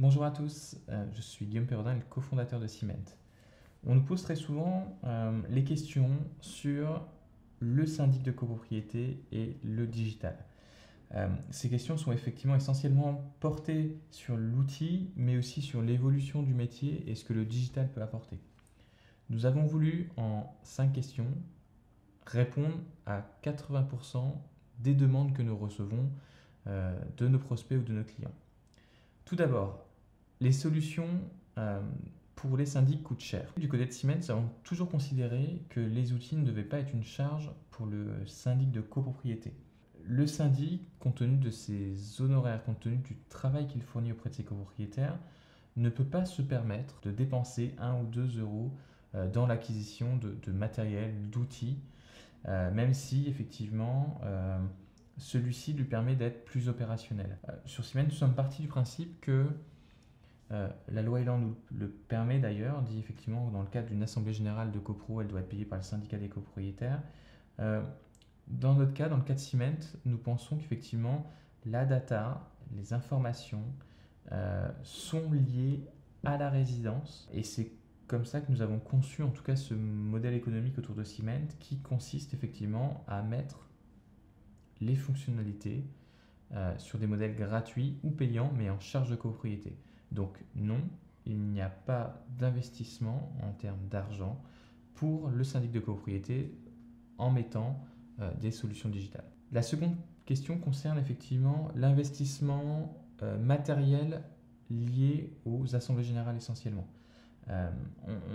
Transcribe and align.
Bonjour 0.00 0.22
à 0.22 0.30
tous, 0.30 0.76
euh, 0.90 1.04
je 1.12 1.20
suis 1.20 1.44
Guillaume 1.44 1.66
Perrodin, 1.66 1.94
le 1.94 2.02
cofondateur 2.08 2.60
de 2.60 2.68
Ciment. 2.68 2.94
On 3.84 3.96
nous 3.96 4.04
pose 4.04 4.22
très 4.22 4.36
souvent 4.36 4.96
euh, 5.02 5.42
les 5.50 5.64
questions 5.64 6.10
sur 6.40 7.04
le 7.58 7.84
syndic 7.84 8.22
de 8.22 8.30
copropriété 8.30 9.20
et 9.32 9.56
le 9.64 9.88
digital. 9.88 10.36
Euh, 11.16 11.26
ces 11.50 11.68
questions 11.68 11.96
sont 11.96 12.12
effectivement 12.12 12.54
essentiellement 12.54 13.34
portées 13.40 13.98
sur 14.12 14.36
l'outil, 14.36 15.10
mais 15.16 15.36
aussi 15.36 15.62
sur 15.62 15.82
l'évolution 15.82 16.44
du 16.44 16.54
métier 16.54 17.02
et 17.10 17.16
ce 17.16 17.24
que 17.24 17.32
le 17.32 17.44
digital 17.44 17.90
peut 17.90 18.00
apporter. 18.00 18.38
Nous 19.30 19.46
avons 19.46 19.64
voulu, 19.66 20.12
en 20.16 20.44
5 20.62 20.92
questions, 20.92 21.26
répondre 22.24 22.78
à 23.04 23.26
80% 23.42 24.32
des 24.78 24.94
demandes 24.94 25.32
que 25.32 25.42
nous 25.42 25.56
recevons 25.56 26.08
de 26.66 27.26
nos 27.26 27.38
prospects 27.38 27.78
ou 27.78 27.82
de 27.82 27.94
nos 27.94 28.04
clients. 28.04 28.34
Tout 29.24 29.36
d'abord, 29.36 29.87
les 30.40 30.52
solutions 30.52 31.08
euh, 31.58 31.80
pour 32.34 32.56
les 32.56 32.66
syndics 32.66 33.02
coûtent 33.02 33.20
cher. 33.20 33.52
Du 33.56 33.68
côté 33.68 33.86
de 33.86 33.90
Siemens, 33.90 34.18
nous 34.18 34.30
avons 34.30 34.48
toujours 34.62 34.88
considéré 34.88 35.62
que 35.70 35.80
les 35.80 36.12
outils 36.12 36.36
ne 36.36 36.44
devaient 36.44 36.62
pas 36.62 36.78
être 36.78 36.92
une 36.92 37.02
charge 37.02 37.50
pour 37.70 37.86
le 37.86 38.24
syndic 38.26 38.70
de 38.70 38.80
copropriété. 38.80 39.52
Le 40.04 40.26
syndic, 40.26 40.82
compte 41.00 41.16
tenu 41.16 41.36
de 41.36 41.50
ses 41.50 42.20
honoraires, 42.20 42.64
compte 42.64 42.80
tenu 42.80 42.96
du 42.98 43.16
travail 43.28 43.66
qu'il 43.66 43.82
fournit 43.82 44.12
auprès 44.12 44.30
de 44.30 44.36
ses 44.36 44.44
copropriétaires, 44.44 45.18
ne 45.76 45.90
peut 45.90 46.04
pas 46.04 46.24
se 46.24 46.42
permettre 46.42 47.00
de 47.02 47.10
dépenser 47.10 47.74
1 47.78 48.00
ou 48.00 48.06
2 48.06 48.40
euros 48.40 48.72
euh, 49.14 49.28
dans 49.28 49.46
l'acquisition 49.46 50.16
de, 50.16 50.52
matériel, 50.52 51.12
d'outils, 51.30 51.78
euh, 52.46 52.70
même 52.70 52.94
si 52.94 53.28
effectivement 53.28 54.20
celui-ci 55.16 55.72
lui 55.72 55.84
permet 55.84 56.14
d'être 56.14 56.44
plus 56.44 56.68
opérationnel. 56.68 57.36
sur 57.66 57.84
Siemens, 57.84 58.04
nous 58.04 58.14
sommes 58.14 58.34
partis 58.34 58.62
du 58.62 58.68
principe 58.68 59.20
que 59.20 59.48
euh, 60.50 60.68
la 60.88 61.02
loi 61.02 61.20
Elan 61.20 61.38
nous 61.38 61.56
le 61.70 61.88
permet 61.88 62.38
d'ailleurs, 62.38 62.82
dit 62.82 62.98
effectivement 62.98 63.50
dans 63.50 63.60
le 63.60 63.68
cadre 63.68 63.88
d'une 63.88 64.02
assemblée 64.02 64.32
générale 64.32 64.70
de 64.72 64.78
copro, 64.78 65.20
elle 65.20 65.28
doit 65.28 65.40
être 65.40 65.48
payée 65.48 65.66
par 65.66 65.78
le 65.78 65.84
syndicat 65.84 66.16
des 66.16 66.28
copropriétaires. 66.28 67.02
Euh, 67.60 67.82
dans 68.46 68.74
notre 68.74 68.94
cas, 68.94 69.08
dans 69.08 69.18
le 69.18 69.24
cas 69.24 69.34
de 69.34 69.38
Ciment, 69.38 69.78
nous 70.06 70.16
pensons 70.16 70.56
qu'effectivement 70.56 71.30
la 71.66 71.84
data, 71.84 72.48
les 72.74 72.94
informations 72.94 73.62
euh, 74.32 74.68
sont 74.82 75.30
liées 75.32 75.84
à 76.24 76.38
la 76.38 76.48
résidence 76.48 77.28
et 77.32 77.42
c'est 77.42 77.70
comme 78.06 78.24
ça 78.24 78.40
que 78.40 78.50
nous 78.50 78.62
avons 78.62 78.78
conçu 78.78 79.22
en 79.22 79.28
tout 79.28 79.42
cas 79.42 79.54
ce 79.54 79.74
modèle 79.74 80.32
économique 80.32 80.78
autour 80.78 80.94
de 80.94 81.04
Ciment 81.04 81.46
qui 81.58 81.78
consiste 81.80 82.32
effectivement 82.32 83.04
à 83.06 83.20
mettre 83.20 83.68
les 84.80 84.96
fonctionnalités 84.96 85.84
sur 86.78 86.98
des 86.98 87.06
modèles 87.06 87.36
gratuits 87.36 87.98
ou 88.02 88.10
payants 88.10 88.50
mais 88.56 88.70
en 88.70 88.80
charge 88.80 89.10
de 89.10 89.16
copropriété. 89.16 89.76
Donc 90.12 90.38
non, 90.54 90.80
il 91.26 91.38
n'y 91.38 91.60
a 91.60 91.68
pas 91.68 92.24
d'investissement 92.38 93.32
en 93.42 93.52
termes 93.52 93.86
d'argent 93.90 94.40
pour 94.94 95.28
le 95.28 95.44
syndic 95.44 95.70
de 95.70 95.80
copropriété 95.80 96.52
en 97.18 97.30
mettant 97.30 97.78
euh, 98.20 98.32
des 98.40 98.50
solutions 98.50 98.88
digitales. 98.88 99.24
La 99.52 99.62
seconde 99.62 99.94
question 100.24 100.58
concerne 100.58 100.98
effectivement 100.98 101.68
l'investissement 101.74 102.96
euh, 103.22 103.38
matériel 103.38 104.22
lié 104.70 105.32
aux 105.44 105.74
assemblées 105.76 106.04
générales 106.04 106.36
essentiellement. 106.36 106.86
Euh, 107.48 107.70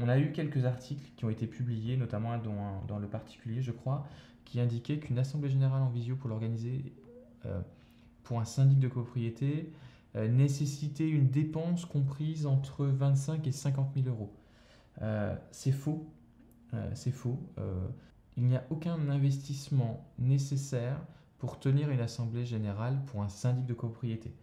on, 0.01 0.07
a 0.07 0.17
eu 0.17 0.31
quelques 0.31 0.65
articles 0.65 1.11
qui 1.15 1.25
ont 1.25 1.29
été 1.29 1.45
publiés, 1.45 1.97
notamment 1.97 2.37
dans, 2.37 2.83
dans 2.87 2.97
le 2.97 3.07
particulier, 3.07 3.61
je 3.61 3.71
crois, 3.71 4.07
qui 4.43 4.59
indiquaient 4.59 4.97
qu'une 4.97 5.19
assemblée 5.19 5.49
générale 5.49 5.81
en 5.81 5.89
visio 5.89 6.15
pour 6.15 6.29
l'organiser 6.29 6.93
pour 8.23 8.39
un 8.39 8.45
syndic 8.45 8.79
de 8.79 8.87
copropriété 8.87 9.73
euh, 10.15 10.27
nécessiter 10.27 11.07
une 11.07 11.29
dépense 11.29 11.85
comprise 11.85 12.45
entre 12.45 12.85
25 12.85 13.47
et 13.47 13.51
50 13.51 13.93
000 13.95 14.07
euros. 14.07 14.31
Euh, 15.01 15.35
c'est 15.51 15.71
faux. 15.71 16.07
Euh, 16.73 16.91
c'est 16.93 17.11
faux. 17.11 17.39
il 18.37 18.45
n'y 18.45 18.55
a 18.55 18.63
aucun 18.69 19.09
investissement 19.09 20.11
nécessaire 20.17 20.99
pour 21.37 21.59
tenir 21.59 21.89
une 21.89 21.99
assemblée 21.99 22.45
générale 22.45 22.99
pour 23.07 23.21
un 23.21 23.29
syndic 23.29 23.65
de 23.65 23.73
copropriété. 23.73 24.33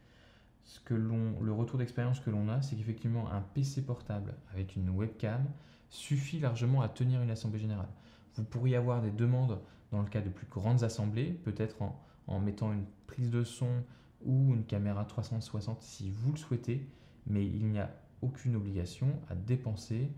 Ce 0.65 0.78
que 0.81 0.94
le 0.94 1.53
retour 1.53 1.78
d'expérience 1.78 2.21
que 2.21 2.31
l'on 2.31 2.49
a, 2.49 2.62
c'est 2.62 2.77
qu'effectivement 2.77 3.31
un 3.33 3.41
PC 3.41 3.83
portable 3.83 4.34
avec 4.53 4.77
une 4.77 4.91
webcam 4.91 5.44
suffit 5.89 6.39
largement 6.39 6.83
à 6.83 6.89
tenir 6.89 7.23
une 7.23 7.31
assemblée 7.31 7.59
générale. 7.59 7.89
Vous 8.37 8.44
pourriez 8.44 8.77
avoir 8.77 9.03
des 9.03 9.11
demandes 9.11 9.59
dans 9.91 10.03
le 10.03 10.09
cas 10.09 10.21
de 10.21 10.28
plus 10.28 10.47
grandes 10.47 10.84
assemblées, 10.84 11.33
peut-être 11.33 11.83
en, 11.83 12.00
en 12.28 12.39
mettant 12.39 12.73
une 12.73 12.84
prise 13.06 13.31
de 13.31 13.43
son 13.43 13.83
ou 14.25 14.54
une 14.54 14.64
caméra 14.64 15.04
360 15.04 15.81
si 15.81 16.10
vous 16.10 16.32
le 16.32 16.38
souhaitez, 16.38 16.86
mais 17.26 17.47
il 17.47 17.66
n'y 17.66 17.78
a 17.78 17.91
aucune 18.22 18.56
obligation 18.56 19.08
à 19.28 19.34
dépenser 19.34 20.10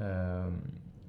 euh, 0.00 0.48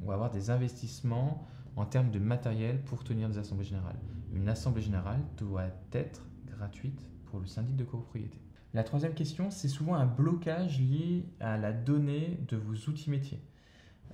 ou 0.02 0.12
avoir 0.12 0.32
des 0.32 0.50
investissements 0.50 1.48
en 1.76 1.86
termes 1.86 2.12
de 2.12 2.20
matériel 2.20 2.82
pour 2.82 3.04
tenir 3.04 3.30
des 3.30 3.38
assemblées 3.38 3.66
générales. 3.66 4.00
Une 4.34 4.50
assemblée 4.50 4.82
générale 4.82 5.22
doit 5.38 5.68
être 5.94 6.26
gratuite 6.48 7.08
pour 7.26 7.40
le 7.40 7.46
syndic 7.46 7.76
de 7.76 7.84
copropriété. 7.84 8.38
La 8.74 8.84
troisième 8.84 9.14
question, 9.14 9.52
c'est 9.52 9.68
souvent 9.68 9.96
un 9.96 10.06
blocage 10.06 10.80
lié 10.80 11.26
à 11.40 11.58
la 11.58 11.74
donnée 11.74 12.40
de 12.48 12.58
vos 12.58 12.74
outils 12.90 13.10
métiers. 13.10 13.42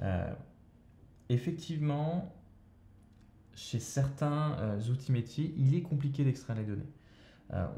Euh, 0.01 0.33
effectivement, 1.29 2.35
chez 3.53 3.79
certains 3.79 4.57
euh, 4.59 4.79
outils 4.91 5.11
métiers, 5.11 5.53
il 5.57 5.75
est 5.75 5.81
compliqué 5.81 6.23
d'extraire 6.23 6.57
les 6.57 6.65
données. 6.65 6.89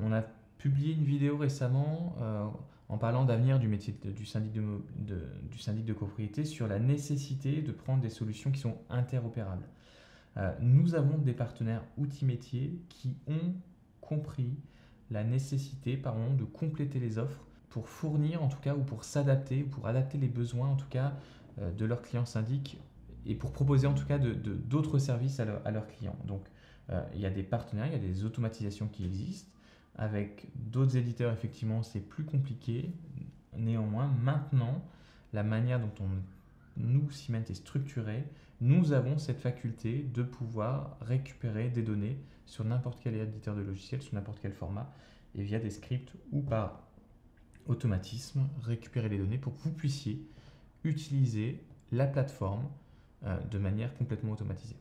on 0.01 0.11
a 0.11 0.23
publié 0.59 0.93
une 0.93 1.05
vidéo 1.05 1.37
récemment 1.37 2.15
euh, 2.21 2.45
en 2.89 2.97
parlant 2.97 3.25
d'avenir 3.25 3.59
du 3.59 3.67
métier 3.67 3.97
du, 4.03 4.25
syndic 4.25 4.53
de, 4.53 5.25
du 5.49 5.57
syndic 5.57 5.85
de 5.85 5.93
copropriété 5.93 6.43
sur 6.43 6.67
la 6.67 6.79
nécessité 6.79 7.61
de 7.61 7.71
prendre 7.71 8.01
des 8.01 8.09
solutions 8.09 8.51
qui 8.51 8.59
sont 8.59 8.77
interopérables. 8.89 9.67
Euh, 10.37 10.53
nous 10.59 10.95
avons 10.95 11.17
des 11.17 11.33
partenaires 11.33 11.83
outils 11.97 12.25
métiers 12.25 12.77
qui 12.89 13.15
ont 13.27 13.53
compris 14.01 14.53
la 15.09 15.23
nécessité 15.23 15.97
pardon, 15.97 16.33
de 16.33 16.43
compléter 16.43 16.99
les 16.99 17.17
offres 17.17 17.45
pour 17.69 17.87
fournir 17.87 18.43
en 18.43 18.49
tout 18.49 18.59
cas 18.59 18.75
ou 18.75 18.83
pour 18.83 19.05
s'adapter 19.05 19.63
ou 19.63 19.67
pour 19.67 19.87
adapter 19.87 20.17
les 20.17 20.27
besoins 20.27 20.67
en 20.67 20.75
tout 20.75 20.89
cas 20.89 21.13
euh, 21.59 21.71
de 21.71 21.85
leurs 21.85 22.01
clients 22.01 22.25
syndics 22.25 22.81
et 23.25 23.35
pour 23.35 23.53
proposer 23.53 23.87
en 23.87 23.93
tout 23.93 24.05
cas 24.05 24.17
d'autres 24.17 24.93
de, 24.93 24.99
services 24.99 25.39
à, 25.39 25.43
à, 25.63 25.71
leurs 25.71 25.87
clients. 25.87 26.17
Donc 26.25 26.41
il 27.13 27.21
y 27.21 27.27
a 27.27 27.29
des 27.29 27.43
partenaires, 27.43 27.85
il 27.85 27.93
y 27.93 27.95
a 27.95 27.99
des 27.99 28.25
automatisations 28.25 28.87
qui 28.87 29.05
existent. 29.05 29.51
Avec 29.99 30.47
d'autres 30.55 30.95
éditeurs, 30.95 31.33
effectivement, 31.33 31.83
c'est 31.83 31.99
plus 31.99 32.23
compliqué. 32.23 32.89
Néanmoins, 33.57 34.07
maintenant, 34.07 34.81
la 35.33 35.43
manière 35.43 35.81
dont 35.81 35.91
on, 35.99 36.09
nous, 36.77 37.11
Ciment, 37.11 37.43
est 37.49 37.53
structuré, 37.53 38.23
nous 38.61 38.93
avons 38.93 39.17
cette 39.17 39.41
faculté 39.41 40.05
de 40.13 40.23
pouvoir 40.23 40.95
récupérer 41.01 41.67
des 41.67 41.81
données 41.81 42.17
sur 42.45 42.63
n'importe 42.63 43.01
quel 43.03 43.15
éditeur 43.15 43.57
de 43.57 43.61
logiciel, 43.61 44.01
sur 44.01 44.15
n'importe 44.15 44.39
quel 44.41 44.53
format, 44.53 44.89
et 45.35 45.43
via 45.43 45.59
des 45.59 45.69
scripts 45.69 46.13
ou 46.31 46.41
par 46.41 46.81
automatisme, 47.67 48.47
récupérer 48.63 49.09
les 49.09 49.17
données 49.17 49.38
pour 49.38 49.53
que 49.57 49.63
vous 49.63 49.73
puissiez 49.73 50.25
utiliser 50.85 51.61
la 51.91 52.07
plateforme 52.07 52.63
euh, 53.25 53.38
de 53.51 53.59
manière 53.59 53.93
complètement 53.97 54.31
automatisée. 54.31 54.77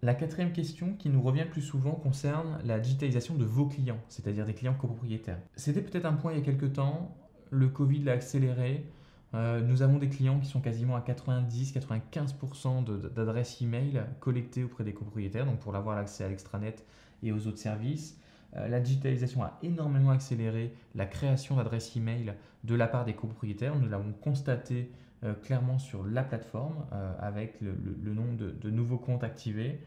La 0.00 0.14
quatrième 0.14 0.52
question 0.52 0.94
qui 0.94 1.08
nous 1.08 1.20
revient 1.20 1.42
le 1.42 1.50
plus 1.50 1.62
souvent 1.62 1.90
concerne 1.90 2.60
la 2.64 2.78
digitalisation 2.78 3.34
de 3.34 3.44
vos 3.44 3.66
clients, 3.66 3.98
c'est-à-dire 4.08 4.46
des 4.46 4.54
clients 4.54 4.74
copropriétaires. 4.74 5.40
C'était 5.56 5.82
peut-être 5.82 6.04
un 6.04 6.12
point 6.12 6.32
il 6.32 6.38
y 6.38 6.40
a 6.40 6.44
quelques 6.44 6.74
temps, 6.74 7.16
le 7.50 7.68
Covid 7.68 8.04
l'a 8.04 8.12
accéléré. 8.12 8.86
Euh, 9.34 9.60
nous 9.60 9.82
avons 9.82 9.98
des 9.98 10.08
clients 10.08 10.38
qui 10.38 10.46
sont 10.46 10.60
quasiment 10.60 10.94
à 10.94 11.00
90-95% 11.00 13.12
d'adresses 13.12 13.60
email 13.60 14.02
collectées 14.20 14.62
auprès 14.62 14.84
des 14.84 14.94
copropriétaires, 14.94 15.46
donc 15.46 15.58
pour 15.58 15.74
avoir 15.74 15.96
l'accès 15.96 16.22
à 16.22 16.28
l'extranet 16.28 16.84
et 17.24 17.32
aux 17.32 17.48
autres 17.48 17.58
services. 17.58 18.20
Euh, 18.56 18.68
la 18.68 18.78
digitalisation 18.78 19.42
a 19.42 19.58
énormément 19.64 20.10
accéléré 20.10 20.72
la 20.94 21.06
création 21.06 21.56
d'adresses 21.56 21.96
email 21.96 22.34
de 22.62 22.74
la 22.76 22.86
part 22.86 23.04
des 23.04 23.14
copropriétaires. 23.14 23.76
Nous 23.76 23.88
l'avons 23.88 24.12
constaté 24.12 24.92
euh, 25.24 25.34
clairement 25.34 25.80
sur 25.80 26.04
la 26.04 26.22
plateforme 26.22 26.86
euh, 26.92 27.12
avec 27.18 27.60
le, 27.60 27.74
nombre 28.14 28.36
de, 28.36 28.70
nouveaux 28.70 28.98
comptes 28.98 29.24
activés. 29.24 29.80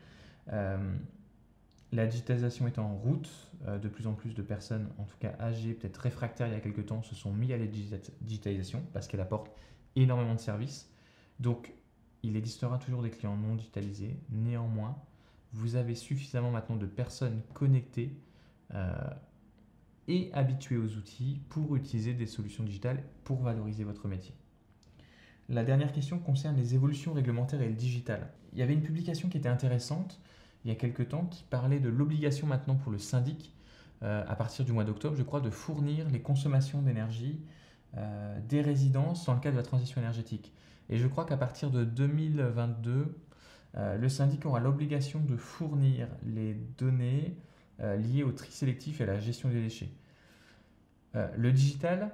Euh, 0.52 0.94
la 1.94 2.06
digitalisation 2.06 2.68
est 2.68 2.80
en 2.80 2.96
route, 2.96 3.30
de 3.68 3.88
plus 3.90 4.08
en 4.08 4.14
plus 4.14 4.34
de 4.34 4.42
personnes, 4.42 4.90
en 4.98 5.04
tout 5.04 5.18
cas 5.20 5.34
âgées, 5.40 5.74
peut-être 5.74 5.98
réfractaires 5.98 6.48
il 6.48 6.54
y 6.54 6.56
a 6.56 6.62
quelques 6.62 6.86
temps, 6.86 7.02
se 7.02 7.16
sont 7.16 7.34
mis 7.34 7.52
à 7.52 7.58
la 7.58 7.66
digitalisation 7.66 8.82
parce 8.94 9.08
qu'elle 9.08 9.20
apporte 9.20 9.52
énormément 9.98 10.34
de 10.34 10.40
services. 10.40 10.90
Donc, 11.40 11.74
il 12.24 12.38
existera 12.38 12.78
toujours 12.78 13.02
des 13.02 13.10
clients 13.10 13.36
non 13.36 13.56
digitalisés. 13.56 14.18
Néanmoins, 14.30 14.98
vous 15.52 15.76
avez 15.76 15.96
suffisamment 15.96 16.52
maintenant 16.52 16.78
de 16.78 16.86
personnes 16.86 17.42
connectées 17.54 18.16
et 20.08 20.30
habituées 20.34 20.78
aux 20.78 20.96
outils 20.96 21.42
pour 21.50 21.76
utiliser 21.76 22.14
des 22.14 22.26
solutions 22.26 22.64
digitales 22.64 23.04
pour 23.26 23.42
valoriser 23.42 23.84
votre 23.84 24.08
métier. 24.08 24.34
La 25.52 25.66
dernière 25.66 25.92
question 25.92 26.18
concerne 26.18 26.56
les 26.56 26.76
évolutions 26.76 27.12
réglementaires 27.12 27.62
et 27.62 27.68
le 27.68 27.74
digital. 27.74 28.30
Il 28.54 28.60
y 28.60 28.62
avait 28.62 28.74
une 28.74 28.84
publication 28.84 29.28
qui 29.28 29.38
était 29.38 29.50
intéressante 29.50 30.22
il 30.64 30.70
y 30.70 30.72
a 30.72 30.76
quelques 30.76 31.10
temps 31.10 31.26
qui 31.26 31.44
parlait 31.44 31.80
de 31.80 31.90
l'obligation 31.90 32.48
maintenant 32.48 32.76
pour 32.76 32.92
le 32.92 33.00
syndic, 33.00 33.54
euh, 34.02 34.24
à 34.28 34.36
partir 34.36 34.64
du 34.64 34.72
mois 34.72 34.86
d'octobre, 34.86 35.16
je 35.18 35.24
crois, 35.24 35.42
de 35.42 35.50
fournir 35.50 36.08
les 36.10 36.22
consommations 36.22 36.82
d'énergie 36.82 37.42
des 38.48 38.62
résidences 38.62 39.26
dans 39.26 39.34
le 39.34 39.42
cadre 39.42 39.58
de 39.58 39.60
la 39.60 39.68
transition 39.68 40.00
énergétique. 40.00 40.54
Et 40.88 40.98
je 40.98 41.06
crois 41.08 41.26
qu'à 41.26 41.36
partir 41.36 41.72
de 41.72 41.84
2022, 41.84 43.18
le 43.74 44.08
syndic 44.08 44.46
aura 44.46 44.62
l'obligation 44.62 45.20
de 45.20 45.36
fournir 45.36 46.08
les 46.24 46.54
données 46.78 47.36
liées 47.80 48.24
au 48.24 48.32
tri 48.32 48.50
sélectif 48.50 49.02
et 49.02 49.04
à 49.04 49.08
la 49.08 49.20
gestion 49.20 49.50
des 49.50 49.62
déchets. 49.62 49.90
le 51.14 51.52
digital, 51.52 52.14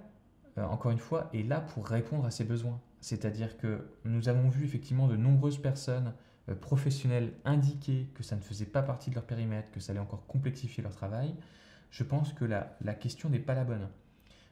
encore 0.66 0.92
une 0.92 1.00
fois, 1.00 1.30
est 1.34 1.44
là 1.44 1.62
pour 1.62 1.88
répondre 1.88 2.26
à 2.26 2.32
ces 2.32 2.44
besoins. 2.44 2.80
C'est-à-dire 3.00 3.58
que 3.58 3.88
nous 4.06 4.30
avons 4.30 4.50
vu 4.50 4.66
effectivement 4.66 5.08
de 5.08 5.16
nombreuses 5.16 5.60
personnes 5.60 6.14
euh, 6.50 6.56
professionnels 6.56 7.34
indiquer 7.46 8.10
que 8.16 8.24
ça 8.24 8.36
ne 8.36 8.42
faisait 8.42 8.66
pas 8.66 8.82
partie 8.82 9.10
de 9.10 9.16
leur 9.16 9.26
périmètre, 9.26 9.70
que 9.72 9.80
ça 9.80 9.92
allait 9.92 10.00
encore 10.00 10.26
complexifier 10.28 10.82
leur 10.82 10.94
travail, 10.94 11.36
je 11.92 12.04
pense 12.04 12.34
que 12.34 12.46
la, 12.46 12.76
la 12.82 12.94
question 12.94 13.30
n'est 13.30 13.40
pas 13.40 13.54
la 13.54 13.64
bonne. 13.64 13.88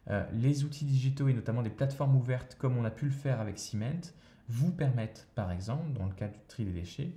Euh, 0.10 0.24
les 0.34 0.63
outils 0.63 0.86
digitaux 0.86 1.28
et 1.28 1.34
notamment 1.34 1.63
des 1.63 1.69
plateformes 1.69 2.16
ouvertes 2.16 2.56
comme 2.60 2.78
on 2.78 2.86
a 2.86 2.92
pu 2.92 3.06
le 3.06 3.12
faire 3.12 3.40
avec 3.40 3.57
Cement 3.57 4.02
vous 4.48 4.72
permettent 4.72 5.28
par 5.34 5.52
exemple, 5.52 5.92
dans 5.94 6.06
le 6.06 6.13
cas 6.13 6.28
du 6.28 6.40
tri 6.48 6.66
des 6.66 6.72
déchets, 6.72 7.12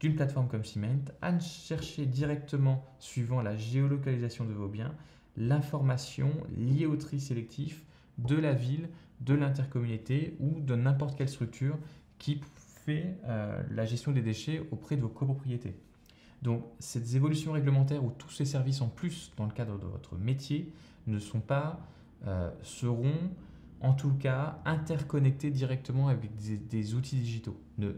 d'une 0.00 0.16
plateforme 0.16 0.48
comme 0.48 0.64
Cement, 0.64 1.04
à 1.22 1.38
chercher 1.38 2.06
directement, 2.06 2.84
suivant 2.98 3.40
la 3.40 3.56
géolocalisation 3.56 4.44
de 4.44 4.52
vos 4.52 4.68
biens, 4.68 4.94
l'information 5.36 6.30
liée 6.56 6.86
au 6.86 6.96
tri 6.96 7.20
sélectif 7.20 7.84
de 8.18 8.36
la 8.36 8.52
ville, 8.52 8.88
de 9.20 9.34
l'intercommunauté 9.34 10.36
ou 10.40 10.60
de 10.60 10.74
n'importe 10.74 11.16
quelle 11.16 11.28
structure 11.28 11.78
qui 12.18 12.40
fait 12.84 13.16
euh, 13.26 13.62
la 13.70 13.84
gestion 13.84 14.12
des 14.12 14.22
déchets 14.22 14.62
auprès 14.70 14.96
de 14.96 15.02
vos 15.02 15.08
copropriétés. 15.08 15.74
Donc, 16.42 16.64
ces 16.78 17.16
évolutions 17.16 17.52
réglementaires 17.52 18.04
ou 18.04 18.10
tous 18.10 18.30
ces 18.30 18.44
services 18.44 18.80
en 18.80 18.88
plus 18.88 19.32
dans 19.36 19.46
le 19.46 19.52
cadre 19.52 19.78
de 19.78 19.86
votre 19.86 20.16
métier 20.16 20.72
ne 21.06 21.18
sont 21.18 21.40
pas, 21.40 21.80
euh, 22.26 22.50
seront 22.62 23.30
en 23.86 23.94
tout 23.94 24.12
cas 24.14 24.58
interconnectés 24.64 25.50
directement 25.50 26.08
avec 26.08 26.30
des, 26.36 26.94
outils 26.94 27.16
digitaux. 27.16 27.56
Ne, 27.78 27.92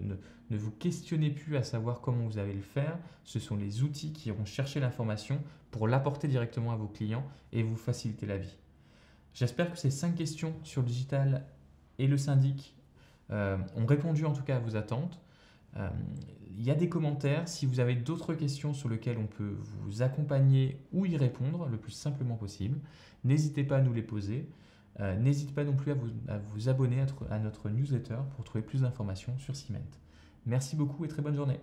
vous 0.50 0.70
questionnez 0.70 1.31
plus 1.31 1.56
à 1.56 1.62
savoir 1.62 2.02
comment 2.02 2.26
vous 2.26 2.38
allez 2.38 2.52
le 2.52 2.61
faire. 2.61 2.99
Ce 3.25 3.38
sont 3.38 3.56
les 3.56 3.82
outils 3.82 4.12
qui 4.12 4.29
iront 4.29 4.44
chercher 4.44 4.81
l'information 4.81 5.43
pour 5.70 5.88
l'apporter 5.88 6.29
directement 6.29 6.73
à 6.73 6.76
vos 6.76 6.88
clients 6.88 7.25
et 7.52 7.62
vous 7.62 7.76
faciliter 7.76 8.26
la 8.26 8.37
vie. 8.37 8.56
J'espère 9.32 9.73
que 9.73 9.79
ces 9.79 9.90
cinq 9.90 10.14
questions 10.14 10.55
sur 10.62 10.82
le 10.82 10.88
digital 10.88 11.46
et 11.99 12.06
le 12.06 12.19
syndic 12.19 12.76
euh, 13.31 13.56
ont 13.75 13.87
répondu 13.87 14.26
en 14.26 14.32
tout 14.32 14.43
cas 14.43 14.56
à 14.56 14.61
vos 14.61 14.76
attentes. 14.76 15.19
Euh, 15.76 15.88
il 16.58 16.64
y 16.64 16.70
a 16.70 16.75
des 16.75 16.88
commentaires. 16.90 17.49
Si 17.49 17.64
vous 17.64 17.81
avez 17.81 17.94
d'autres 17.94 18.35
questions 18.35 18.75
sur 18.75 18.90
lesquelles 18.90 19.19
on 19.19 19.26
peut 19.26 19.56
vous 19.61 20.02
accompagner 20.02 20.81
ou 20.93 21.06
y 21.06 21.17
répondre 21.17 21.67
le 21.67 21.79
plus 21.79 21.93
simplement 21.93 22.35
possible, 22.35 22.79
n'hésitez 23.25 23.64
pas 23.64 23.79
à 23.79 23.81
nous 23.81 23.94
les 23.94 24.02
poser. 24.02 24.49
Euh, 25.00 25.16
n'hésitez 25.16 25.52
pas 25.52 25.64
non 25.64 25.76
plus 25.76 25.92
à 25.92 25.94
vous, 25.94 26.68
abonner 26.68 27.00
à, 27.00 27.34
à 27.34 27.38
notre 27.38 27.68
newsletter 27.68 28.18
pour 28.34 28.44
trouver 28.44 28.62
plus 28.62 28.82
d'informations 28.82 29.36
sur 29.38 29.54
Cement. 29.54 29.78
Merci 30.46 30.76
beaucoup 30.76 31.04
et 31.04 31.08
très 31.08 31.22
bonne 31.22 31.36
journée. 31.36 31.60